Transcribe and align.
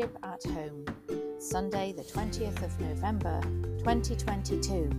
Worship 0.00 0.18
at 0.22 0.42
Home, 0.52 0.86
Sunday, 1.38 1.92
the 1.92 2.02
20th 2.02 2.62
of 2.62 2.80
November 2.80 3.38
2022. 3.80 4.90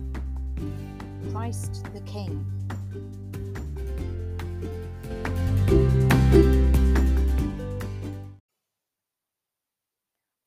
Christ 1.32 1.84
the 1.92 2.00
King. 2.02 2.46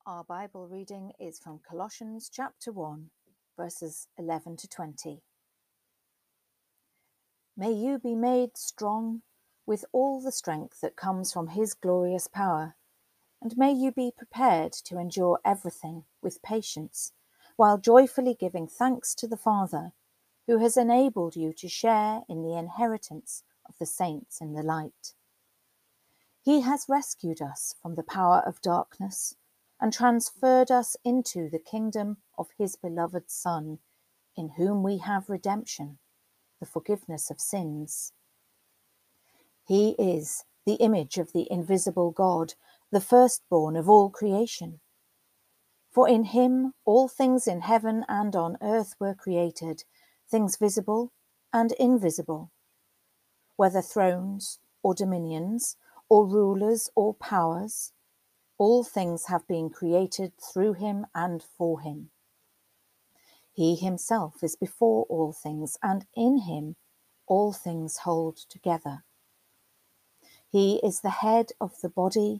Our 0.06 0.24
Bible 0.24 0.70
reading 0.70 1.12
is 1.20 1.38
from 1.38 1.60
Colossians 1.70 2.30
chapter 2.34 2.72
1, 2.72 3.10
verses 3.58 4.08
11 4.18 4.56
to 4.58 4.70
20. 4.70 5.22
May 7.58 7.72
you 7.74 8.00
be 8.00 8.16
made 8.16 8.56
strong 8.56 9.22
with 9.66 9.84
all 9.92 10.22
the 10.22 10.32
strength 10.32 10.80
that 10.80 10.96
comes 10.96 11.34
from 11.34 11.48
His 11.48 11.74
glorious 11.74 12.30
power, 12.30 12.76
and 13.46 13.56
may 13.60 13.72
you 13.72 13.92
be 13.92 14.12
prepared 14.18 14.74
to 14.74 14.98
endure 14.98 15.40
everything 15.46 16.04
with 16.20 16.42
patience, 16.42 17.12
while 17.58 17.78
joyfully 17.78 18.34
giving 18.34 18.68
thanks 18.68 19.14
to 19.14 19.28
the 19.28 19.38
Father, 19.38 19.92
who 20.48 20.58
has 20.58 20.76
enabled 20.76 21.36
you 21.36 21.54
to 21.54 21.70
share 21.70 22.24
in 22.28 22.42
the 22.42 22.58
inheritance 22.58 23.44
of 23.70 23.76
the 23.78 23.86
saints 23.86 24.42
in 24.42 24.54
the 24.54 24.64
light. 24.64 25.14
He 26.42 26.62
has 26.62 26.88
rescued 26.90 27.40
us 27.40 27.76
from 27.80 27.94
the 27.94 28.02
power 28.02 28.42
of 28.48 28.64
darkness 28.64 29.36
and 29.80 29.94
transferred 29.94 30.72
us 30.72 30.98
into 31.06 31.48
the 31.48 31.60
kingdom 31.60 32.18
of 32.40 32.48
his 32.58 32.76
beloved 32.76 33.30
Son, 33.30 33.78
in 34.36 34.54
whom 34.58 34.82
we 34.82 34.98
have 34.98 35.30
redemption, 35.30 36.00
the 36.60 36.66
forgiveness 36.66 37.30
of 37.30 37.40
sins. 37.40 38.12
He 39.68 39.92
is 40.00 40.46
the 40.66 40.76
image 40.76 41.20
of 41.20 41.32
the 41.32 41.48
invisible 41.52 42.10
God, 42.10 42.56
the 42.96 43.02
firstborn 43.02 43.76
of 43.76 43.90
all 43.90 44.10
creation. 44.10 44.80
For 45.92 46.08
in 46.08 46.24
him 46.24 46.72
all 46.86 47.10
things 47.10 47.46
in 47.46 47.60
heaven 47.60 48.06
and 48.08 48.34
on 48.38 48.56
earth 48.62 48.96
were 49.02 49.14
created, 49.14 49.84
things 50.32 50.56
visible 50.56 51.12
and 51.52 51.74
invisible, 51.74 52.54
whether 53.58 53.82
thrones 53.82 54.60
or 54.82 54.96
dominions, 54.96 55.76
or 56.08 56.26
rulers 56.26 56.90
or 56.96 57.14
powers 57.14 57.92
all 58.58 58.86
things 58.86 59.26
have 59.26 59.46
been 59.46 59.70
created 59.70 60.32
through 60.40 60.72
him 60.76 61.06
and 61.14 61.44
for 61.44 61.82
him. 61.82 62.12
He 63.52 63.76
himself 63.76 64.42
is 64.42 64.56
before 64.56 65.06
all 65.10 65.34
things, 65.34 65.78
and 65.84 66.06
in 66.16 66.44
him 66.44 66.78
all 67.28 67.52
things 67.52 67.98
hold 68.06 68.38
together. 68.38 69.04
He 70.50 70.80
is 70.82 71.02
the 71.02 71.10
head 71.10 71.48
of 71.60 71.82
the 71.82 71.90
body, 71.90 72.40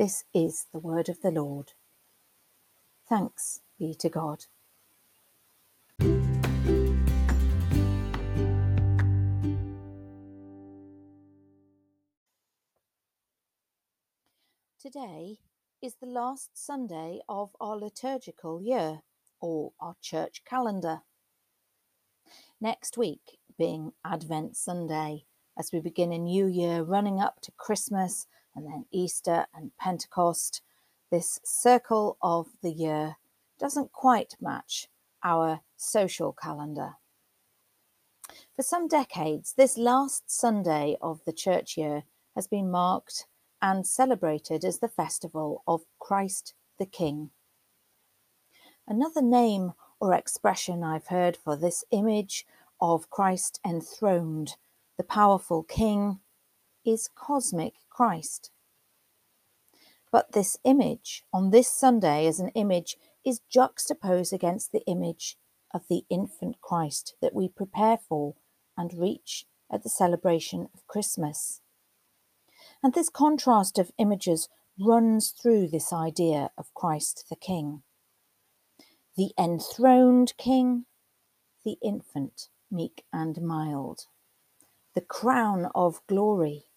This 0.00 0.24
is 0.32 0.66
the 0.72 0.78
word 0.78 1.10
of 1.10 1.20
the 1.20 1.30
Lord. 1.30 1.72
Thanks 3.06 3.60
be 3.78 3.94
to 3.96 4.08
God. 4.08 4.46
Today 14.80 15.40
is 15.82 15.96
the 16.00 16.06
last 16.06 16.52
Sunday 16.54 17.20
of 17.28 17.50
our 17.60 17.76
liturgical 17.76 18.62
year, 18.62 19.00
or 19.38 19.72
our 19.78 19.96
church 20.00 20.44
calendar. 20.46 21.02
Next 22.58 22.96
week 22.96 23.36
being 23.58 23.92
Advent 24.02 24.56
Sunday, 24.56 25.26
as 25.58 25.72
we 25.74 25.80
begin 25.80 26.10
a 26.10 26.18
new 26.18 26.46
year 26.46 26.80
running 26.80 27.20
up 27.20 27.42
to 27.42 27.52
Christmas 27.58 28.26
and 28.54 28.66
then 28.66 28.86
Easter 28.90 29.46
and 29.54 29.70
Pentecost, 29.78 30.62
this 31.10 31.40
circle 31.44 32.16
of 32.22 32.48
the 32.62 32.72
year 32.72 33.16
doesn't 33.58 33.92
quite 33.92 34.36
match 34.40 34.88
our 35.22 35.60
social 35.76 36.32
calendar. 36.32 36.94
For 38.56 38.62
some 38.62 38.88
decades, 38.88 39.54
this 39.56 39.76
last 39.76 40.30
Sunday 40.30 40.96
of 41.00 41.20
the 41.24 41.32
church 41.32 41.76
year 41.76 42.04
has 42.34 42.46
been 42.46 42.70
marked 42.70 43.26
and 43.60 43.86
celebrated 43.86 44.64
as 44.64 44.78
the 44.78 44.88
festival 44.88 45.62
of 45.66 45.82
Christ 45.98 46.54
the 46.78 46.86
King. 46.86 47.30
Another 48.86 49.22
name 49.22 49.72
or 50.00 50.14
expression 50.14 50.82
I've 50.82 51.08
heard 51.08 51.36
for 51.36 51.56
this 51.56 51.84
image 51.90 52.46
of 52.80 53.10
Christ 53.10 53.60
enthroned, 53.64 54.56
the 54.96 55.04
powerful 55.04 55.62
King, 55.62 56.20
is 56.84 57.10
cosmic 57.14 57.74
Christ. 58.00 58.50
But 60.10 60.32
this 60.32 60.56
image 60.64 61.22
on 61.34 61.50
this 61.50 61.68
Sunday 61.68 62.26
as 62.26 62.40
an 62.40 62.48
image 62.54 62.96
is 63.26 63.42
juxtaposed 63.50 64.32
against 64.32 64.72
the 64.72 64.82
image 64.86 65.36
of 65.74 65.82
the 65.90 66.04
infant 66.08 66.62
Christ 66.62 67.14
that 67.20 67.34
we 67.34 67.46
prepare 67.46 67.98
for 67.98 68.36
and 68.74 68.94
reach 68.94 69.44
at 69.70 69.82
the 69.82 69.90
celebration 69.90 70.66
of 70.72 70.86
Christmas. 70.86 71.60
And 72.82 72.94
this 72.94 73.10
contrast 73.10 73.78
of 73.78 73.92
images 73.98 74.48
runs 74.78 75.28
through 75.28 75.68
this 75.68 75.92
idea 75.92 76.52
of 76.56 76.72
Christ 76.72 77.26
the 77.28 77.36
King. 77.36 77.82
The 79.14 79.32
enthroned 79.38 80.32
King, 80.38 80.86
the 81.66 81.76
infant, 81.82 82.48
meek 82.70 83.04
and 83.12 83.42
mild, 83.42 84.06
the 84.94 85.02
crown 85.02 85.70
of 85.74 86.00
glory, 86.06 86.69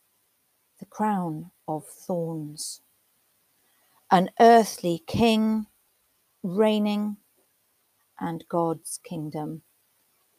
the 0.84 0.90
crown 0.90 1.50
of 1.66 1.86
thorns, 1.86 2.82
an 4.12 4.30
earthly 4.38 5.02
King 5.08 5.66
reigning, 6.44 7.16
and 8.20 8.44
God's 8.50 9.00
kingdom 9.02 9.62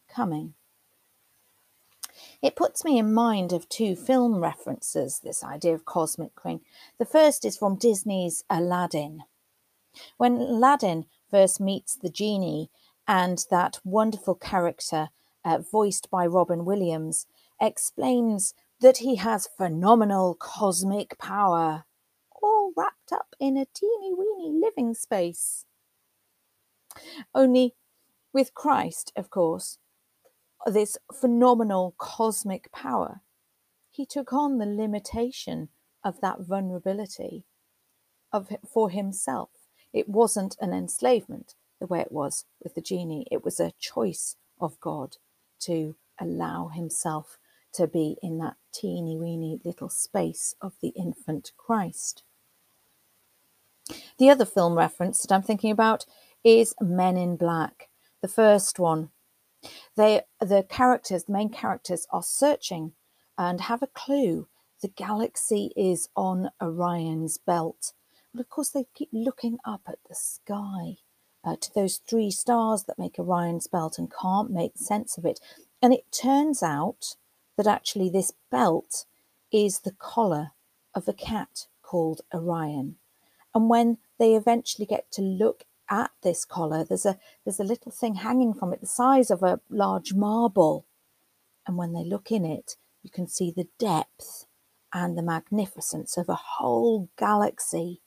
coming. 0.06 0.53
It 2.43 2.56
puts 2.56 2.84
me 2.84 2.99
in 2.99 3.15
mind 3.15 3.55
of 3.55 3.71
two 3.71 3.97
film 3.97 4.43
references, 4.43 5.19
this 5.19 5.43
idea 5.43 5.72
of 5.72 5.87
cosmic 5.87 6.32
king. 6.43 6.61
The 6.99 7.06
first 7.06 7.47
is 7.47 7.56
from 7.56 7.76
Disney's 7.76 8.44
Aladdin. 8.50 9.22
When 10.19 10.37
Aladdin 10.37 11.06
first 11.31 11.59
meets 11.59 11.97
the 11.97 12.11
genie 12.11 12.69
and 13.09 13.43
that 13.50 13.81
wonderful 13.82 14.34
character, 14.34 15.09
uh, 15.43 15.61
voiced 15.61 16.11
by 16.11 16.26
Robin 16.26 16.66
Williams, 16.66 17.26
explains 17.59 18.53
that 18.84 18.99
he 18.99 19.17
has 19.17 19.49
phenomenal 19.56 20.37
cosmic 20.39 21.19
power, 21.19 21.84
all 22.43 22.71
wrapped 22.77 23.12
up 23.12 23.34
in 23.41 23.56
a 23.56 23.65
teeny 23.65 24.12
weeny 24.12 24.53
living 24.53 24.93
space. 24.93 25.65
Only 27.34 27.77
with 28.34 28.53
Christ, 28.53 29.11
of 29.17 29.31
course, 29.31 29.78
this 30.67 30.99
phenomenal 31.19 31.94
cosmic 31.97 32.71
power, 32.73 33.23
he 33.91 34.05
took 34.05 34.35
on 34.35 34.59
the 34.59 34.67
limitation 34.67 35.70
of 36.05 36.20
that 36.20 36.41
vulnerability 36.41 37.47
of 38.35 38.55
for 38.70 38.91
himself. 38.91 39.49
It 39.94 40.11
wasn't 40.11 40.59
an 40.61 40.75
enslavement 40.75 41.55
the 41.81 41.87
way 41.87 42.00
it 42.00 42.12
was 42.12 42.44
with 42.62 42.75
the 42.75 42.82
genie. 42.82 43.26
It 43.31 43.43
was 43.43 43.59
a 43.59 43.73
choice 43.79 44.37
of 44.61 44.79
God 44.79 45.17
to 45.61 45.97
allow 46.20 46.69
himself 46.69 47.38
to 47.75 47.87
be 47.87 48.17
in 48.23 48.38
that 48.38 48.56
teeny 48.73 49.17
weeny 49.17 49.61
little 49.65 49.88
space 49.88 50.55
of 50.61 50.75
the 50.81 50.88
infant 50.97 51.53
Christ. 51.56 52.23
The 54.19 54.31
other 54.31 54.47
film 54.47 54.76
reference 54.76 55.21
that 55.21 55.35
I'm 55.35 55.43
thinking 55.43 55.71
about 55.71 56.06
is 56.43 56.75
Men 56.81 57.17
in 57.17 57.37
Black. 57.37 57.88
The 58.23 58.29
first 58.29 58.79
one 58.79 59.11
they, 59.97 60.23
the 60.41 60.65
characters, 60.69 61.25
the 61.25 61.32
main 61.32 61.49
characters, 61.49 62.06
are 62.11 62.23
searching 62.23 62.93
and 63.38 63.62
have 63.62 63.82
a 63.82 63.88
clue. 63.88 64.49
The 64.82 64.88
galaxy 64.88 65.73
is 65.76 66.09
on 66.17 66.50
Orion's 66.62 67.38
belt. 67.38 67.93
But 68.32 68.41
of 68.41 68.49
course, 68.49 68.71
they 68.71 68.87
keep 68.94 69.09
looking 69.12 69.59
up 69.65 69.82
at 69.87 69.99
the 70.09 70.15
sky 70.15 70.99
uh, 71.44 71.56
to 71.61 71.75
those 71.75 71.99
three 71.99 72.31
stars 72.31 72.85
that 72.85 72.99
make 72.99 73.19
Orion's 73.19 73.67
belt 73.67 73.99
and 73.99 74.12
can't 74.12 74.50
make 74.50 74.76
sense 74.76 75.17
of 75.17 75.25
it. 75.25 75.41
And 75.81 75.93
it 75.93 76.11
turns 76.11 76.62
out 76.62 77.17
that 77.56 77.67
actually 77.67 78.09
this 78.09 78.33
belt 78.51 79.05
is 79.53 79.81
the 79.81 79.93
collar 79.93 80.53
of 80.95 81.09
a 81.09 81.12
cat 81.12 81.67
called 81.83 82.23
Orion. 82.33 82.97
And 83.55 83.69
when 83.69 83.99
they 84.19 84.35
eventually 84.35 84.87
get 84.87 85.11
to 85.12 85.23
look 85.23 85.65
at 85.91 86.11
this 86.23 86.45
collar, 86.45 86.85
there's 86.85 87.06
a 87.06 87.19
there's 87.45 87.61
a 87.61 87.65
little 87.65 87.93
thing 87.93 88.17
hanging 88.17 88.55
from 88.55 88.73
it 88.73 88.81
the 88.81 88.87
size 88.87 89.31
of 89.31 89.43
a 89.43 89.61
large 89.71 90.15
marble. 90.15 90.87
And 91.67 91.77
when 91.77 91.93
they 91.93 92.05
look 92.05 92.31
in 92.33 92.45
it, 92.45 92.77
you 93.03 93.11
can 93.11 93.29
see 93.29 93.51
the 93.51 93.69
depth 93.79 94.47
and 94.93 95.17
the 95.17 95.23
magnificence 95.23 96.17
of 96.17 96.29
a 96.29 96.35
whole 96.35 97.09
galaxy. 97.19 98.00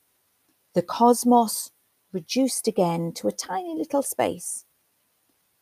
The 0.74 0.82
cosmos 0.82 1.72
reduced 2.12 2.68
again 2.68 3.12
to 3.14 3.28
a 3.28 3.32
tiny 3.32 3.76
little 3.76 4.04
space. 4.04 4.66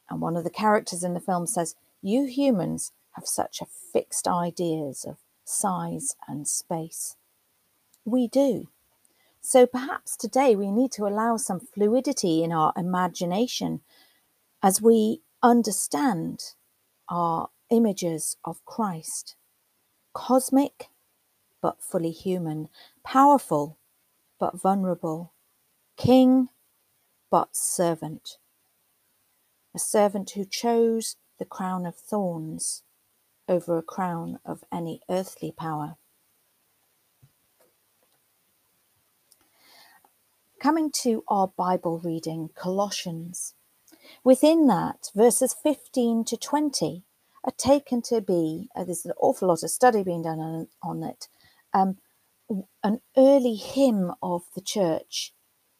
And 0.10 0.22
one 0.22 0.38
of 0.38 0.44
the 0.44 0.50
characters 0.50 1.04
in 1.04 1.14
the 1.14 1.20
film 1.20 1.48
says, 1.48 1.76
You 2.02 2.26
humans 2.26 2.92
have 3.16 3.26
such 3.28 3.62
a 3.62 3.66
fixed 3.66 4.28
ideas 4.28 5.06
of 5.06 5.18
size 5.44 6.16
and 6.28 6.48
space. 6.48 7.16
We 8.04 8.28
do. 8.28 8.70
So 9.42 9.66
perhaps 9.66 10.18
today 10.18 10.56
we 10.56 10.72
need 10.72 10.92
to 10.94 11.06
allow 11.06 11.38
some 11.38 11.60
fluidity 11.60 12.44
in 12.44 12.52
our 12.52 12.74
imagination 12.76 13.82
as 14.62 14.82
we 14.82 15.22
understand 15.44 16.56
our 17.10 17.50
images 17.70 18.38
of 18.44 18.64
Christ. 18.66 19.36
Cosmic, 20.14 20.90
but 21.62 21.82
fully 21.82 22.12
human. 22.12 22.70
Powerful, 23.04 23.78
but 24.40 24.60
vulnerable. 24.60 25.34
King, 25.98 26.50
but 27.30 27.56
servant. 27.56 28.38
A 29.76 29.80
servant 29.80 30.32
who 30.32 30.46
chose 30.46 31.18
the 31.38 31.46
crown 31.46 31.86
of 31.86 31.96
thorns 31.96 32.82
over 33.48 33.78
a 33.78 33.84
crown 33.84 34.40
of 34.46 34.64
any 34.72 35.02
earthly 35.10 35.52
power. 35.52 35.96
Coming 40.60 40.90
to 41.04 41.24
our 41.28 41.48
Bible 41.48 42.00
reading, 42.00 42.50
Colossians. 42.56 43.54
Within 44.24 44.68
that, 44.68 45.12
verses 45.16 45.56
15 45.62 46.24
to 46.26 46.38
20 46.38 47.04
are 47.44 47.54
taken 47.58 48.02
to 48.04 48.22
be, 48.22 48.70
uh, 48.76 48.84
there's 48.84 49.06
an 49.06 49.12
awful 49.20 49.48
lot 49.48 49.64
of 49.64 49.70
study 49.70 50.04
being 50.04 50.24
done 50.24 50.40
on, 50.40 50.68
on 50.82 51.04
it, 51.04 51.28
um, 51.74 51.98
an 52.84 53.02
early 53.18 53.56
hymn 53.56 54.12
of 54.22 54.44
the 54.56 54.62
church 54.62 55.34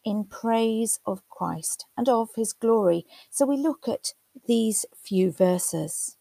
in 0.04 0.24
praise 0.24 1.00
of 1.06 1.28
Christ 1.30 1.86
and 1.98 2.08
of 2.08 2.30
his 2.36 2.54
glory. 2.54 3.06
So 3.32 3.46
we 3.46 3.58
look 3.58 3.88
at 3.88 4.14
these 4.48 4.86
few 4.96 5.32
verses 5.32 6.18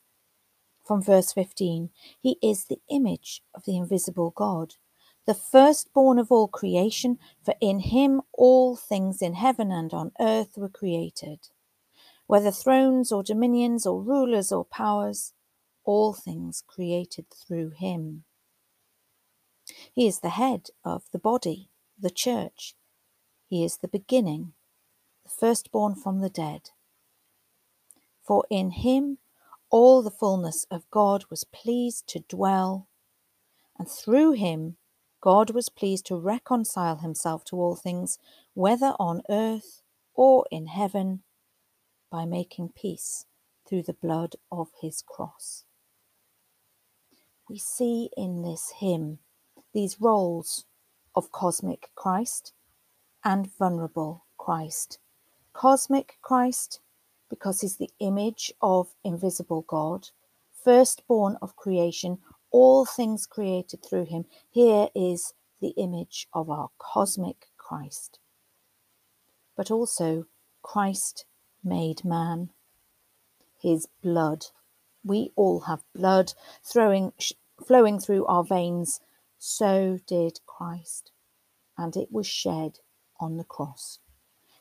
from 0.84 1.02
verse 1.02 1.32
15 1.32 1.90
He 2.20 2.38
is 2.42 2.66
the 2.66 2.80
image 2.90 3.42
of 3.54 3.64
the 3.64 3.76
invisible 3.76 4.30
God, 4.30 4.74
the 5.26 5.34
firstborn 5.34 6.18
of 6.18 6.30
all 6.30 6.48
creation, 6.48 7.18
for 7.42 7.54
in 7.60 7.80
him 7.80 8.20
all 8.32 8.76
things 8.76 9.22
in 9.22 9.34
heaven 9.34 9.72
and 9.72 9.92
on 9.94 10.12
earth 10.20 10.56
were 10.56 10.68
created. 10.68 11.48
Whether 12.26 12.50
thrones 12.50 13.10
or 13.10 13.22
dominions 13.22 13.86
or 13.86 14.02
rulers 14.02 14.52
or 14.52 14.64
powers, 14.64 15.32
all 15.84 16.12
things 16.12 16.62
created 16.66 17.26
through 17.30 17.70
him. 17.70 18.24
He 19.92 20.06
is 20.06 20.20
the 20.20 20.30
head 20.30 20.68
of 20.84 21.04
the 21.12 21.18
body, 21.18 21.70
the 21.98 22.10
church. 22.10 22.74
He 23.46 23.64
is 23.64 23.78
the 23.78 23.88
beginning, 23.88 24.52
the 25.24 25.30
firstborn 25.30 25.94
from 25.94 26.20
the 26.20 26.30
dead. 26.30 26.70
For 28.22 28.44
in 28.50 28.70
him 28.70 29.18
all 29.74 30.02
the 30.02 30.10
fullness 30.10 30.68
of 30.70 30.88
God 30.92 31.24
was 31.30 31.42
pleased 31.42 32.06
to 32.06 32.20
dwell, 32.20 32.86
and 33.76 33.88
through 33.88 34.30
him 34.30 34.76
God 35.20 35.50
was 35.50 35.68
pleased 35.68 36.06
to 36.06 36.16
reconcile 36.16 36.98
himself 36.98 37.44
to 37.46 37.56
all 37.56 37.74
things, 37.74 38.20
whether 38.54 38.94
on 39.00 39.22
earth 39.28 39.82
or 40.14 40.46
in 40.52 40.68
heaven, 40.68 41.24
by 42.08 42.24
making 42.24 42.68
peace 42.76 43.26
through 43.68 43.82
the 43.82 43.94
blood 44.00 44.36
of 44.52 44.68
his 44.80 45.02
cross. 45.02 45.64
We 47.50 47.58
see 47.58 48.10
in 48.16 48.42
this 48.42 48.74
hymn 48.78 49.18
these 49.72 50.00
roles 50.00 50.66
of 51.16 51.32
cosmic 51.32 51.90
Christ 51.96 52.52
and 53.24 53.52
vulnerable 53.58 54.24
Christ. 54.38 55.00
Cosmic 55.52 56.18
Christ 56.22 56.78
because 57.28 57.60
he's 57.60 57.76
the 57.76 57.90
image 58.00 58.52
of 58.60 58.94
invisible 59.04 59.62
God, 59.62 60.08
firstborn 60.64 61.36
of 61.42 61.56
creation, 61.56 62.18
all 62.50 62.84
things 62.84 63.26
created 63.26 63.84
through 63.84 64.06
him. 64.06 64.24
Here 64.50 64.88
is 64.94 65.34
the 65.60 65.74
image 65.76 66.28
of 66.32 66.50
our 66.50 66.70
cosmic 66.78 67.48
Christ. 67.56 68.18
But 69.56 69.70
also 69.70 70.26
Christ 70.62 71.24
made 71.62 72.04
man, 72.04 72.50
his 73.60 73.88
blood. 74.02 74.46
We 75.04 75.32
all 75.36 75.60
have 75.60 75.84
blood 75.94 76.34
throwing, 76.62 77.12
flowing 77.66 77.98
through 77.98 78.26
our 78.26 78.44
veins. 78.44 79.00
So 79.38 79.98
did 80.06 80.40
Christ, 80.46 81.10
and 81.76 81.96
it 81.96 82.10
was 82.10 82.26
shed 82.26 82.78
on 83.20 83.36
the 83.36 83.44
cross. 83.44 83.98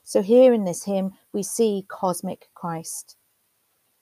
So 0.04 0.22
here 0.22 0.54
in 0.54 0.66
this 0.66 0.84
hymn, 0.84 1.14
we 1.32 1.44
see 1.44 1.86
cosmic 1.88 2.50
Christ 2.54 3.16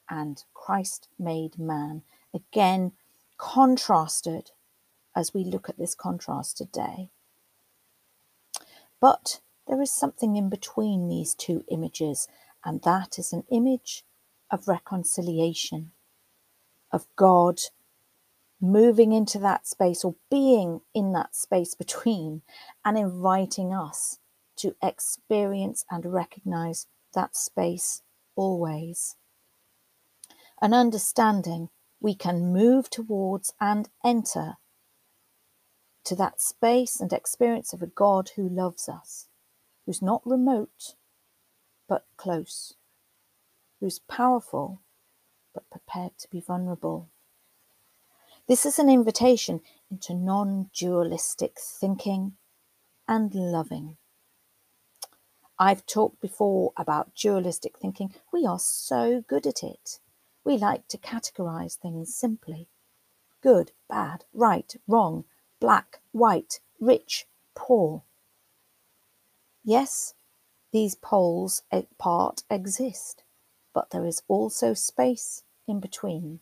and 0.10 0.44
Christ 0.54 1.08
made 1.18 1.58
man, 1.58 2.02
again 2.34 2.94
contrasted 3.38 4.52
as 5.16 5.34
we 5.34 5.44
look 5.44 5.70
at 5.70 5.78
this 5.78 5.96
contrast 5.96 6.58
today. 6.58 7.10
But 9.00 9.40
there 9.68 9.82
is 9.82 9.92
something 9.92 10.36
in 10.36 10.50
between 10.50 11.08
these 11.08 11.34
two 11.34 11.64
images, 11.70 12.28
and 12.66 12.82
that 12.82 13.18
is 13.18 13.32
an 13.32 13.44
image 13.52 14.04
of 14.50 14.68
reconciliation, 14.68 15.92
of 16.92 17.08
God 17.16 17.60
moving 18.60 19.12
into 19.12 19.40
that 19.40 19.66
space 19.66 20.04
or 20.04 20.16
being 20.30 20.82
in 20.94 21.14
that 21.14 21.36
space 21.36 21.74
between 21.74 22.42
and 22.86 22.98
inviting 22.98 23.74
us 23.74 24.20
to 24.62 24.76
experience 24.82 25.84
and 25.90 26.06
recognize 26.06 26.86
that 27.14 27.36
space 27.36 28.04
always. 28.36 29.16
An 30.62 30.74
understanding 30.74 31.70
we 32.00 32.14
can 32.14 32.54
move 32.54 32.90
towards 32.90 33.54
and 33.60 33.90
enter 34.06 34.58
to 36.04 36.16
that 36.16 36.40
space 36.40 37.00
and 37.00 37.12
experience 37.12 37.74
of 37.74 37.82
a 37.82 37.88
God 37.88 38.32
who 38.36 38.48
loves 38.48 38.88
us, 38.88 39.28
who's 39.86 40.02
not 40.02 40.22
remote 40.26 40.96
but 41.88 42.06
close, 42.16 42.76
who's 43.80 44.00
powerful 44.00 44.82
but 45.54 45.70
prepared 45.70 46.18
to 46.20 46.30
be 46.30 46.40
vulnerable. 46.40 47.10
This 48.48 48.66
is 48.66 48.78
an 48.78 48.90
invitation 48.90 49.62
into 49.90 50.14
non 50.14 50.70
dualistic 50.74 51.58
thinking 51.60 52.34
and 53.08 53.34
loving. 53.34 53.98
I've 55.62 55.86
talked 55.86 56.20
before 56.20 56.74
about 56.76 57.14
dualistic 57.14 57.78
thinking. 57.78 58.16
We 58.34 58.48
are 58.48 58.58
so 58.58 59.24
good 59.28 59.46
at 59.46 59.62
it. 59.62 60.00
We 60.44 60.58
like 60.58 60.88
to 60.88 60.98
categorize 60.98 61.76
things 61.76 62.16
simply 62.16 62.68
good, 63.44 63.72
bad, 63.88 64.26
right, 64.34 64.74
wrong, 64.88 65.26
black, 65.60 66.00
white, 66.14 66.62
rich, 66.80 67.28
poor. 67.54 68.02
Yes, 69.64 70.16
these 70.74 70.96
poles 70.96 71.62
apart 71.72 72.42
exist, 72.50 73.22
but 73.72 73.92
there 73.92 74.06
is 74.06 74.24
also 74.28 74.74
space 74.74 75.44
in 75.68 75.80
between. 75.80 76.40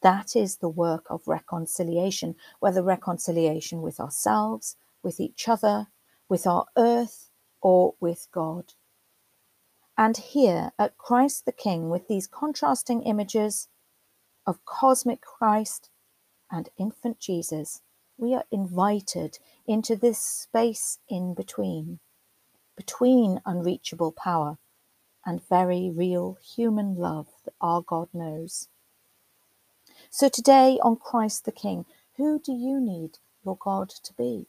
That 0.00 0.34
is 0.34 0.56
the 0.56 0.70
work 0.70 1.04
of 1.10 1.28
reconciliation, 1.28 2.36
whether 2.58 2.82
reconciliation 2.82 3.82
with 3.82 4.00
ourselves, 4.00 4.76
with 5.02 5.20
each 5.20 5.46
other, 5.46 5.88
with 6.26 6.46
our 6.46 6.64
earth, 6.78 7.28
or 7.62 7.94
with 8.00 8.28
God. 8.32 8.74
And 9.98 10.16
here 10.16 10.72
at 10.78 10.98
Christ 10.98 11.46
the 11.46 11.52
King, 11.52 11.90
with 11.90 12.08
these 12.08 12.26
contrasting 12.26 13.02
images 13.02 13.68
of 14.46 14.64
cosmic 14.64 15.20
Christ 15.22 15.90
and 16.50 16.68
infant 16.78 17.20
Jesus, 17.20 17.82
we 18.18 18.34
are 18.34 18.44
invited 18.52 19.38
into 19.66 19.96
this 19.96 20.18
space 20.18 20.98
in 21.08 21.34
between, 21.34 22.00
between 22.76 23.40
unreachable 23.46 24.12
power 24.12 24.58
and 25.26 25.46
very 25.48 25.90
real 25.94 26.38
human 26.42 26.96
love 26.96 27.28
that 27.44 27.54
our 27.60 27.82
God 27.82 28.08
knows. 28.14 28.68
So 30.10 30.28
today 30.28 30.78
on 30.82 30.96
Christ 30.96 31.44
the 31.44 31.52
King, 31.52 31.86
who 32.16 32.40
do 32.40 32.52
you 32.52 32.80
need 32.80 33.18
your 33.44 33.56
God 33.56 33.90
to 33.90 34.14
be? 34.14 34.48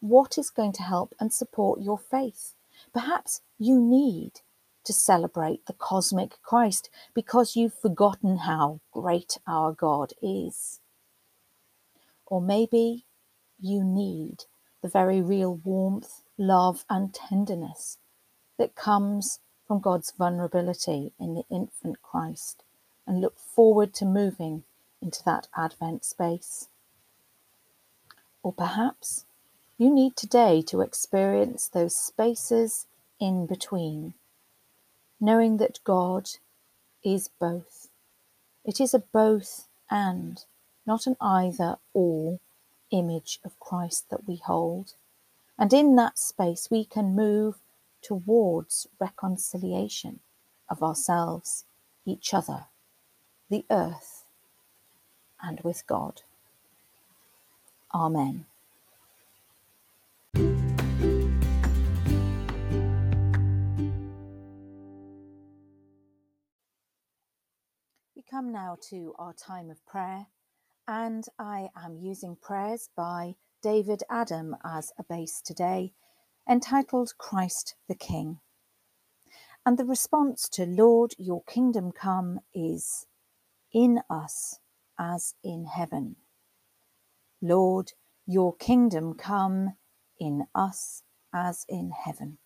What 0.00 0.38
is 0.38 0.50
going 0.50 0.72
to 0.72 0.82
help 0.82 1.14
and 1.20 1.32
support 1.32 1.80
your 1.80 1.98
faith. 1.98 2.54
Perhaps 2.92 3.42
you 3.58 3.80
need 3.80 4.40
to 4.84 4.92
celebrate 4.92 5.66
the 5.66 5.72
cosmic 5.74 6.40
Christ 6.42 6.88
because 7.14 7.56
you've 7.56 7.74
forgotten 7.74 8.38
how 8.38 8.80
great 8.92 9.38
our 9.46 9.72
God 9.72 10.12
is. 10.22 10.80
Or 12.26 12.40
maybe 12.40 13.04
you 13.60 13.82
need 13.84 14.44
the 14.82 14.88
very 14.88 15.20
real 15.20 15.56
warmth 15.56 16.22
love 16.38 16.84
and 16.88 17.12
tenderness 17.12 17.98
that 18.58 18.74
comes 18.76 19.40
from 19.66 19.80
God's 19.80 20.12
vulnerability 20.12 21.12
in 21.18 21.34
the 21.34 21.44
infant 21.50 22.00
Christ 22.02 22.62
and 23.06 23.20
look 23.20 23.38
forward 23.38 23.92
to 23.94 24.04
moving 24.04 24.64
into 25.02 25.22
that 25.24 25.48
Advent 25.56 26.04
space. 26.04 26.68
Or 28.42 28.52
perhaps 28.52 29.26
you 29.78 29.94
need 29.94 30.16
today 30.16 30.60
to 30.62 30.80
experience 30.80 31.68
those 31.68 31.96
spaces 31.96 32.86
in 33.20 33.46
between, 33.46 34.14
knowing 35.20 35.58
that 35.58 35.78
God 35.84 36.28
is 37.04 37.30
both. 37.40 37.88
It 38.64 38.80
is 38.80 38.92
a 38.92 38.98
both 38.98 39.68
and, 39.88 40.44
not 40.84 41.06
an 41.06 41.16
either 41.20 41.76
or 41.94 42.40
image 42.90 43.38
of 43.44 43.58
Christ 43.60 44.10
that 44.10 44.26
we 44.26 44.36
hold. 44.44 44.94
And 45.56 45.72
in 45.72 45.94
that 45.94 46.18
space, 46.18 46.68
we 46.70 46.84
can 46.84 47.14
move 47.14 47.56
towards 48.02 48.88
reconciliation 49.00 50.18
of 50.68 50.82
ourselves, 50.82 51.64
each 52.04 52.34
other, 52.34 52.66
the 53.48 53.64
earth, 53.70 54.24
and 55.40 55.60
with 55.60 55.86
God. 55.86 56.22
Amen. 57.94 58.46
Come 68.30 68.52
now 68.52 68.76
to 68.90 69.14
our 69.18 69.32
time 69.32 69.70
of 69.70 69.84
prayer, 69.86 70.26
and 70.86 71.24
I 71.38 71.68
am 71.76 71.98
using 71.98 72.36
prayers 72.40 72.90
by 72.94 73.36
David 73.62 74.02
Adam 74.10 74.54
as 74.64 74.92
a 74.98 75.04
base 75.04 75.40
today, 75.42 75.92
entitled 76.48 77.12
Christ 77.16 77.74
the 77.88 77.94
King. 77.94 78.40
And 79.64 79.78
the 79.78 79.84
response 79.84 80.48
to 80.50 80.66
Lord, 80.66 81.14
your 81.16 81.42
kingdom 81.44 81.90
come 81.92 82.40
is 82.54 83.06
in 83.72 84.00
us 84.10 84.58
as 84.98 85.34
in 85.42 85.64
heaven. 85.64 86.16
Lord, 87.40 87.92
your 88.26 88.54
kingdom 88.56 89.14
come 89.14 89.74
in 90.20 90.44
us 90.54 91.02
as 91.32 91.64
in 91.68 91.92
heaven. 92.04 92.38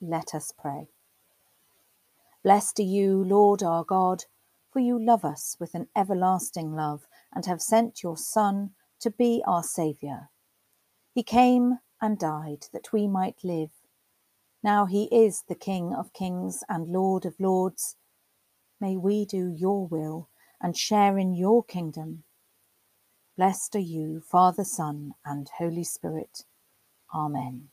Let 0.00 0.34
us 0.34 0.52
pray. 0.58 0.93
Blessed 2.44 2.80
are 2.80 2.84
you, 2.84 3.24
Lord 3.24 3.62
our 3.64 3.84
God, 3.84 4.24
for 4.72 4.80
you 4.80 5.02
love 5.04 5.24
us 5.24 5.56
with 5.58 5.74
an 5.74 5.88
everlasting 5.96 6.74
love 6.74 7.06
and 7.34 7.46
have 7.46 7.62
sent 7.62 8.02
your 8.04 8.18
Son 8.18 8.72
to 9.00 9.10
be 9.10 9.42
our 9.46 9.64
Saviour. 9.64 10.30
He 11.14 11.22
came 11.24 11.78
and 12.02 12.18
died 12.18 12.66
that 12.72 12.92
we 12.92 13.08
might 13.08 13.44
live. 13.44 13.70
Now 14.62 14.86
he 14.86 15.04
is 15.04 15.44
the 15.48 15.56
King 15.56 15.94
of 15.94 16.12
kings 16.12 16.64
and 16.68 16.88
Lord 16.88 17.26
of 17.26 17.34
lords. 17.40 17.96
May 18.80 18.96
we 18.96 19.24
do 19.24 19.50
your 19.56 19.86
will 19.86 20.28
and 20.60 20.76
share 20.76 21.18
in 21.18 21.34
your 21.34 21.64
kingdom. 21.64 22.24
Blessed 23.36 23.76
are 23.76 23.80
you, 23.80 24.20
Father, 24.20 24.64
Son, 24.64 25.14
and 25.24 25.48
Holy 25.58 25.84
Spirit. 25.84 26.44
Amen. 27.14 27.68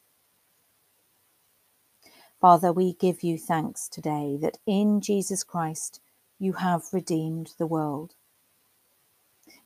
Father, 2.41 2.73
we 2.73 2.93
give 2.93 3.21
you 3.21 3.37
thanks 3.37 3.87
today 3.87 4.35
that 4.41 4.57
in 4.65 4.99
Jesus 4.99 5.43
Christ 5.43 6.01
you 6.39 6.53
have 6.53 6.81
redeemed 6.91 7.51
the 7.59 7.67
world. 7.67 8.15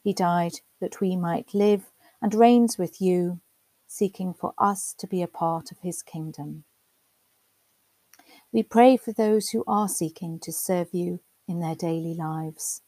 He 0.03 0.11
died 0.11 0.55
that 0.81 0.99
we 0.99 1.15
might 1.15 1.53
live 1.53 1.85
and 2.21 2.35
reigns 2.35 2.77
with 2.77 2.99
you, 2.99 3.39
seeking 3.87 4.33
for 4.33 4.53
us 4.57 4.93
to 4.97 5.07
be 5.07 5.21
a 5.21 5.27
part 5.27 5.71
of 5.71 5.77
his 5.79 6.01
kingdom. 6.01 6.65
We 8.51 8.61
pray 8.61 8.97
for 8.97 9.13
those 9.13 9.51
who 9.51 9.63
are 9.65 9.87
seeking 9.87 10.37
to 10.41 10.51
serve 10.51 10.89
you 10.91 11.21
in 11.47 11.61
their 11.61 11.75
daily 11.75 12.13
lives. 12.13 12.81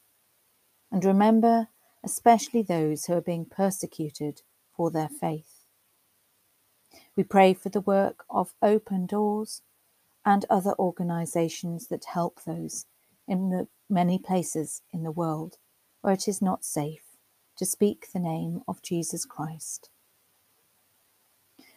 And 0.92 1.02
remember, 1.02 1.68
especially 2.04 2.60
those 2.60 3.06
who 3.06 3.14
are 3.14 3.22
being 3.22 3.46
persecuted 3.46 4.42
for 4.76 4.90
their 4.90 5.08
faith. 5.08 5.64
We 7.16 7.24
pray 7.24 7.54
for 7.54 7.70
the 7.70 7.80
work 7.80 8.26
of 8.28 8.52
Open 8.62 9.06
Doors 9.06 9.62
and 10.28 10.44
other 10.50 10.74
organisations 10.78 11.86
that 11.86 12.04
help 12.04 12.44
those 12.44 12.84
in 13.26 13.66
many 13.88 14.18
places 14.18 14.82
in 14.92 15.02
the 15.02 15.10
world 15.10 15.56
where 16.02 16.12
it 16.12 16.28
is 16.28 16.42
not 16.42 16.62
safe 16.62 17.16
to 17.56 17.64
speak 17.64 18.08
the 18.12 18.18
name 18.18 18.60
of 18.68 18.82
Jesus 18.82 19.24
Christ. 19.24 19.88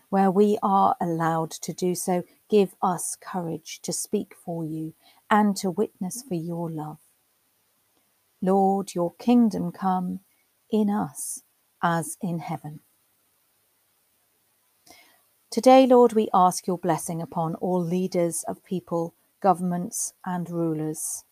Where 0.10 0.30
we 0.30 0.58
are 0.62 0.98
allowed 1.00 1.52
to 1.52 1.72
do 1.72 1.96
so, 1.96 2.24
give 2.50 2.76
us 2.84 3.16
courage 3.22 3.80
to 3.84 3.94
speak 3.94 4.34
for 4.36 4.66
you 4.66 4.96
and 5.30 5.56
to 5.56 5.72
witness 5.72 6.22
for 6.22 6.36
your 6.36 6.70
love. 6.70 7.00
Lord, 8.42 8.94
your 8.94 9.14
kingdom 9.18 9.72
come 9.72 10.20
in 10.70 10.90
us 10.90 11.44
as 11.82 12.18
in 12.22 12.40
heaven. 12.40 12.82
Today, 15.52 15.86
Lord, 15.86 16.14
we 16.14 16.30
ask 16.34 16.66
your 16.66 16.78
blessing 16.78 17.22
upon 17.22 17.56
all 17.56 17.84
leaders 17.84 18.46
of 18.48 18.64
people, 18.64 19.16
governments, 19.42 20.14
and 20.26 20.50
rulers. 20.50 21.26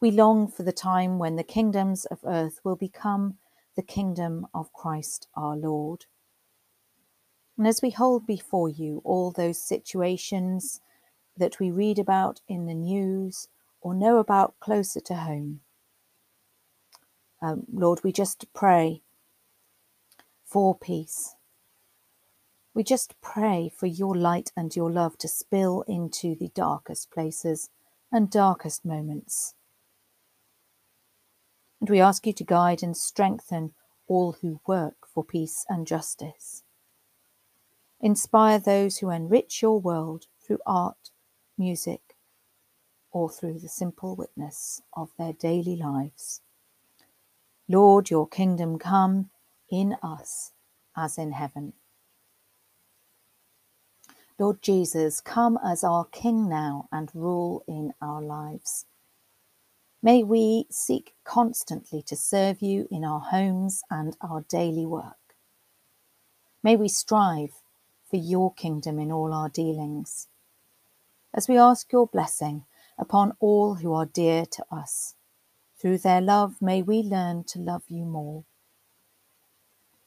We 0.00 0.12
long 0.12 0.46
for 0.46 0.62
the 0.62 0.70
time 0.70 1.18
when 1.18 1.34
the 1.34 1.42
kingdoms 1.42 2.04
of 2.04 2.20
earth 2.24 2.60
will 2.62 2.76
become 2.76 3.38
the 3.74 3.82
kingdom 3.82 4.46
of 4.54 4.72
Christ 4.72 5.26
our 5.34 5.56
Lord. 5.56 6.06
And 7.56 7.66
as 7.66 7.82
we 7.82 7.90
hold 7.90 8.28
before 8.28 8.68
you 8.68 9.02
all 9.04 9.32
those 9.32 9.60
situations 9.60 10.80
that 11.36 11.58
we 11.58 11.72
read 11.72 11.98
about 11.98 12.42
in 12.46 12.66
the 12.66 12.74
news 12.74 13.48
or 13.80 13.92
know 13.92 14.18
about 14.18 14.54
closer 14.60 15.00
to 15.00 15.16
home, 15.16 15.62
um, 17.42 17.64
Lord, 17.72 18.04
we 18.04 18.12
just 18.12 18.46
pray 18.54 19.02
for 20.44 20.78
peace 20.78 21.34
we 22.78 22.84
just 22.84 23.20
pray 23.20 23.72
for 23.76 23.86
your 23.86 24.16
light 24.16 24.52
and 24.56 24.76
your 24.76 24.88
love 24.88 25.18
to 25.18 25.26
spill 25.26 25.82
into 25.88 26.36
the 26.36 26.48
darkest 26.54 27.10
places 27.10 27.70
and 28.12 28.30
darkest 28.30 28.84
moments. 28.84 29.54
And 31.80 31.90
we 31.90 32.00
ask 32.00 32.24
you 32.24 32.32
to 32.34 32.44
guide 32.44 32.84
and 32.84 32.96
strengthen 32.96 33.72
all 34.06 34.36
who 34.40 34.60
work 34.64 34.94
for 35.12 35.24
peace 35.24 35.66
and 35.68 35.88
justice. 35.88 36.62
Inspire 38.00 38.60
those 38.60 38.98
who 38.98 39.10
enrich 39.10 39.60
your 39.60 39.80
world 39.80 40.26
through 40.46 40.60
art, 40.64 41.10
music, 41.58 42.14
or 43.10 43.28
through 43.28 43.58
the 43.58 43.68
simple 43.68 44.14
witness 44.14 44.82
of 44.96 45.08
their 45.18 45.32
daily 45.32 45.74
lives. 45.74 46.42
Lord, 47.68 48.08
your 48.08 48.28
kingdom 48.28 48.78
come 48.78 49.30
in 49.68 49.96
us 50.00 50.52
as 50.96 51.18
in 51.18 51.32
heaven. 51.32 51.72
Lord 54.40 54.62
Jesus, 54.62 55.20
come 55.20 55.58
as 55.64 55.82
our 55.82 56.04
King 56.04 56.48
now 56.48 56.88
and 56.92 57.10
rule 57.12 57.64
in 57.66 57.92
our 58.00 58.22
lives. 58.22 58.86
May 60.00 60.22
we 60.22 60.66
seek 60.70 61.14
constantly 61.24 62.02
to 62.02 62.14
serve 62.14 62.62
you 62.62 62.86
in 62.88 63.04
our 63.04 63.18
homes 63.18 63.82
and 63.90 64.16
our 64.20 64.44
daily 64.48 64.86
work. 64.86 65.34
May 66.62 66.76
we 66.76 66.86
strive 66.86 67.50
for 68.08 68.16
your 68.16 68.54
kingdom 68.54 69.00
in 69.00 69.10
all 69.10 69.34
our 69.34 69.48
dealings. 69.48 70.28
As 71.34 71.48
we 71.48 71.58
ask 71.58 71.90
your 71.92 72.06
blessing 72.06 72.64
upon 72.96 73.32
all 73.40 73.76
who 73.76 73.92
are 73.92 74.06
dear 74.06 74.46
to 74.46 74.64
us, 74.70 75.16
through 75.80 75.98
their 75.98 76.20
love, 76.20 76.62
may 76.62 76.80
we 76.80 77.02
learn 77.02 77.42
to 77.48 77.58
love 77.58 77.82
you 77.88 78.04
more. 78.04 78.44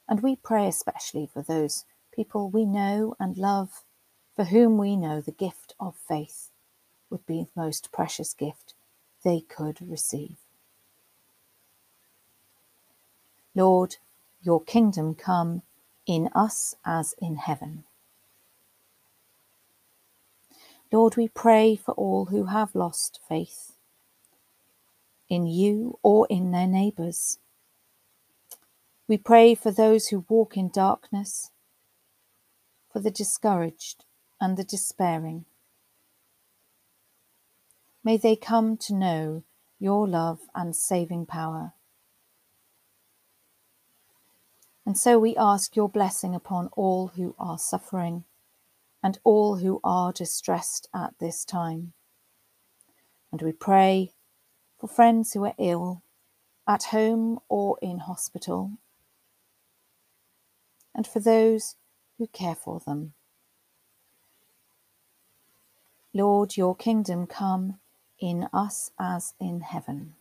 And 0.08 0.22
we 0.22 0.38
pray 0.38 0.68
especially 0.68 1.30
for 1.34 1.42
those 1.42 1.84
people 2.14 2.50
we 2.50 2.66
know 2.66 3.16
and 3.20 3.38
love 3.38 3.84
for 4.36 4.46
whom 4.46 4.78
we 4.78 4.96
know 4.96 5.22
the 5.22 5.32
gift 5.32 5.76
of 5.80 5.96
faith 5.96 6.50
would 7.10 7.26
be 7.26 7.44
the 7.44 7.62
most 7.62 7.92
precious 7.92 8.34
gift 8.34 8.74
they 9.24 9.42
could 9.42 9.80
receive. 9.82 10.38
Lord, 13.54 13.98
your 14.42 14.62
kingdom 14.62 15.14
come 15.14 15.62
in 16.06 16.30
us 16.34 16.76
as 16.86 17.14
in 17.20 17.36
heaven. 17.36 17.84
Lord, 20.92 21.16
we 21.16 21.28
pray 21.28 21.76
for 21.76 21.94
all 21.94 22.26
who 22.26 22.46
have 22.46 22.76
lost 22.76 23.20
faith 23.28 23.74
in 25.30 25.48
you 25.48 25.98
or 26.04 26.28
in 26.30 26.52
their 26.52 26.68
neighbours. 26.68 27.40
We 29.08 29.18
pray 29.18 29.56
for 29.56 29.72
those 29.72 30.08
who 30.08 30.26
walk 30.28 30.58
in 30.58 30.70
darkness, 30.70 31.52
for 32.92 33.00
the 33.00 33.12
discouraged, 33.12 34.04
and 34.42 34.58
the 34.58 34.64
despairing. 34.64 35.46
May 38.04 38.18
they 38.18 38.36
come 38.36 38.76
to 38.78 38.96
know 38.96 39.44
your 39.80 40.08
love 40.08 40.40
and 40.56 40.76
saving 40.76 41.28
power. 41.28 41.74
And 44.84 44.98
so 44.98 45.20
we 45.20 45.38
ask 45.38 45.76
your 45.76 45.88
blessing 45.88 46.34
upon 46.34 46.70
all 46.74 47.12
who 47.16 47.36
are 47.38 47.60
suffering 47.60 48.24
and 49.04 49.20
all 49.24 49.58
who 49.58 49.80
are 49.84 50.12
distressed 50.12 50.90
at 50.94 51.14
this 51.20 51.46
time. 51.46 51.94
And 53.32 53.44
we 53.44 53.52
pray 53.52 54.14
for 54.80 54.88
friends 54.88 55.34
who 55.34 55.46
are 55.46 55.54
ill, 55.60 56.02
at 56.68 56.86
home 56.86 57.40
or 57.48 57.78
in 57.82 58.00
hospital, 58.00 58.72
and 60.96 61.06
for 61.06 61.20
those 61.20 61.76
who 62.18 62.28
care 62.28 62.56
for 62.56 62.82
them. 62.86 63.14
Lord, 66.14 66.58
your 66.58 66.76
kingdom 66.76 67.28
come 67.28 67.80
in 68.20 68.48
us 68.54 68.92
as 69.00 69.34
in 69.40 69.62
heaven. 69.62 70.14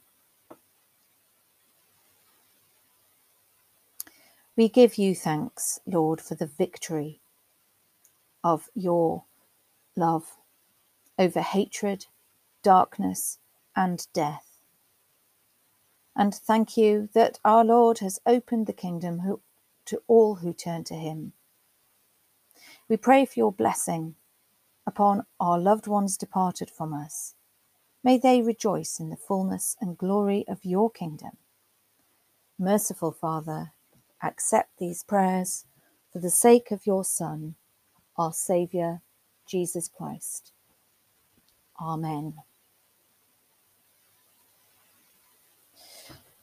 We 4.57 4.69
give 4.69 4.99
you 4.99 5.15
thanks, 5.15 5.81
Lord, 5.87 6.21
for 6.21 6.35
the 6.35 6.47
victory 6.47 7.21
of 8.45 8.69
your 8.75 9.25
love 9.97 10.37
over 11.19 11.41
hatred, 11.41 12.07
darkness, 12.63 13.39
and 13.77 14.07
death. 14.13 14.47
And 16.17 16.35
thank 16.35 16.77
you 16.77 17.09
that 17.15 17.39
our 17.45 17.65
Lord 17.65 17.99
has 18.01 18.21
opened 18.27 18.67
the 18.67 18.73
kingdom 18.73 19.41
to 19.87 20.03
all 20.07 20.37
who 20.37 20.53
turn 20.53 20.85
to 20.85 20.95
him. 20.95 21.33
We 22.89 22.97
pray 22.97 23.25
for 23.25 23.39
your 23.39 23.53
blessing 23.53 24.17
upon 24.87 25.25
our 25.39 25.59
loved 25.59 25.87
ones 25.87 26.17
departed 26.17 26.71
from 26.71 26.93
us. 26.93 27.35
May 28.03 28.19
they 28.19 28.41
rejoice 28.41 28.99
in 28.99 29.11
the 29.11 29.17
fullness 29.17 29.77
and 29.81 29.99
glory 29.99 30.45
of 30.49 30.65
your 30.65 30.91
kingdom. 30.91 31.37
Merciful 32.59 33.13
Father, 33.13 33.73
accept 34.23 34.79
these 34.79 35.03
prayers 35.03 35.67
for 36.13 36.19
the 36.19 36.31
sake 36.31 36.71
of 36.71 36.87
your 36.87 37.05
Son, 37.05 37.55
our 38.17 38.33
Saviour, 38.33 39.03
Jesus 39.47 39.89
Christ. 39.89 40.53
Amen. 41.81 42.35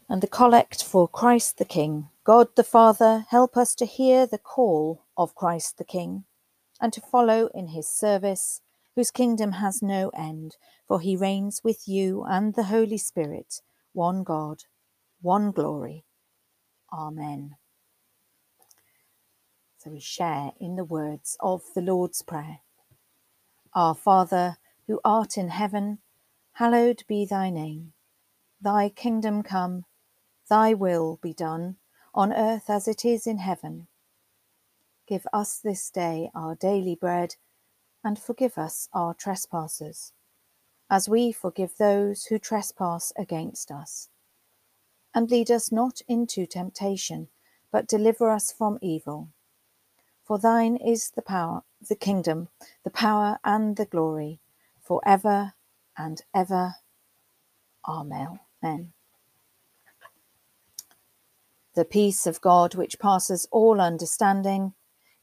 And 0.10 0.22
the 0.22 0.28
collect 0.28 0.84
for 0.84 1.08
Christ 1.08 1.58
the 1.58 1.66
King. 1.66 2.08
God 2.24 2.48
the 2.56 2.64
Father, 2.64 3.26
help 3.30 3.58
us 3.58 3.76
to 3.76 3.86
hear 3.86 4.26
the 4.26 4.38
call 4.38 5.04
of 5.18 5.36
Christ 5.36 5.78
the 5.78 5.84
King 5.84 6.24
and 6.82 6.94
to 6.94 7.02
follow 7.02 7.50
in 7.54 7.68
his 7.68 7.88
service, 7.90 8.62
whose 8.96 9.12
kingdom 9.12 9.54
has 9.54 9.82
no 9.82 10.10
end, 10.10 10.58
for 10.88 11.00
he 11.00 11.16
reigns 11.16 11.62
with 11.64 11.88
you 11.88 12.24
and 12.28 12.56
the 12.56 12.64
Holy 12.64 12.98
Spirit, 12.98 13.62
one 13.94 14.24
God, 14.24 14.64
one 15.22 15.52
glory. 15.52 16.06
Amen. 16.92 17.56
So 19.78 19.92
we 19.92 20.00
share 20.00 20.52
in 20.60 20.76
the 20.76 20.84
words 20.84 21.38
of 21.40 21.62
the 21.76 21.82
Lord's 21.82 22.22
Prayer. 22.22 22.60
Our 23.74 23.94
Father, 23.94 24.58
who 24.88 25.00
art 25.06 25.38
in 25.38 25.50
heaven, 25.50 26.00
hallowed 26.54 27.04
be 27.08 27.26
thy 27.26 27.50
name. 27.50 27.94
Thy 28.60 28.90
kingdom 28.90 29.44
come, 29.44 29.86
thy 30.50 30.74
will 30.74 31.20
be 31.22 31.34
done, 31.34 31.76
on 32.14 32.34
earth 32.34 32.70
as 32.70 32.88
it 32.88 33.06
is 33.06 33.28
in 33.28 33.38
heaven. 33.38 33.88
Give 35.08 35.26
us 35.32 35.60
this 35.60 35.90
day 35.90 36.30
our 36.36 36.56
daily 36.56 36.96
bread, 36.96 37.36
and 38.04 38.20
forgive 38.20 38.58
us 38.58 38.90
our 38.94 39.14
trespasses, 39.14 40.12
as 40.90 41.08
we 41.08 41.32
forgive 41.32 41.78
those 41.78 42.26
who 42.26 42.38
trespass 42.38 43.14
against 43.18 43.72
us. 43.72 44.10
And 45.16 45.32
lead 45.32 45.50
us 45.50 45.72
not 45.72 46.02
into 46.08 46.46
temptation, 46.46 47.30
but 47.72 47.88
deliver 47.88 48.30
us 48.30 48.52
from 48.52 48.80
evil. 48.82 49.30
For 50.26 50.38
thine 50.38 50.76
is 50.76 51.12
the 51.16 51.22
power, 51.22 51.64
the 51.88 51.96
kingdom, 51.96 52.50
the 52.84 52.90
power, 52.90 53.40
and 53.46 53.78
the 53.78 53.86
glory, 53.86 54.42
for 54.82 55.02
ever 55.06 55.54
and 55.98 56.22
ever. 56.36 56.76
Amen. 57.88 58.40
The 61.76 61.86
peace 61.86 62.28
of 62.28 62.42
God, 62.42 62.76
which 62.76 63.00
passes 63.00 63.48
all 63.52 63.80
understanding, 63.80 64.74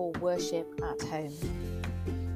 for 0.00 0.12
Worship 0.12 0.66
at 0.82 1.06
Home. 1.08 1.30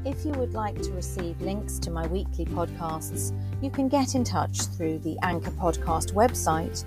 If 0.05 0.23
you 0.27 0.33
would 0.33 0.53
like 0.53 0.83
to 0.83 0.93
receive 0.93 1.41
links 1.41 1.79
to 1.79 1.91
my 1.91 2.07
weekly 2.09 2.45
podcasts, 2.45 3.33
you 3.63 3.71
can 3.71 3.89
get 3.89 4.15
in 4.15 4.23
touch 4.23 4.67
through 4.77 4.99
the 4.99 5.17
Anchor 5.23 5.51
Podcast 5.53 6.13
website 6.13 6.85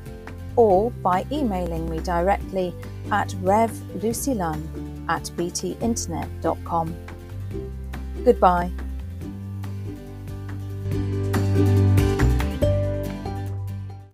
or 0.55 0.91
by 0.91 1.25
emailing 1.31 1.89
me 1.89 1.97
directly 2.01 2.75
at 3.11 3.29
revlucylunn 3.41 4.61
at 5.09 5.23
btinternet.com. 5.35 6.95
Goodbye. 8.23 8.71